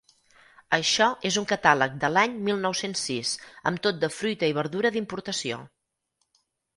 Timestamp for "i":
4.55-4.57